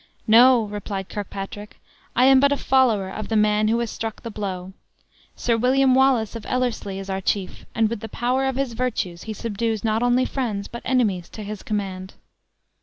"No," 0.25 0.63
replied 0.63 1.09
Kirkpatrick; 1.09 1.79
"I 2.15 2.25
am 2.25 2.39
but 2.39 2.51
a 2.51 2.57
follower 2.57 3.11
of 3.11 3.27
the 3.27 3.35
man 3.35 3.67
who 3.67 3.77
has 3.81 3.91
struck 3.91 4.23
the 4.23 4.31
blow. 4.31 4.73
Sir 5.35 5.55
William 5.57 5.93
Wallace 5.93 6.35
of 6.35 6.43
Ellerslie 6.47 6.97
is 6.97 7.07
our 7.07 7.21
chief; 7.21 7.67
and 7.75 7.87
with 7.87 7.99
the 7.99 8.09
power 8.09 8.45
of 8.45 8.55
his 8.55 8.73
virtues 8.73 9.25
he 9.25 9.33
subdues 9.33 9.83
not 9.83 10.01
only 10.01 10.25
friends, 10.25 10.67
but 10.67 10.81
enemies, 10.85 11.29
to 11.29 11.43
his 11.43 11.61
command." 11.61 12.15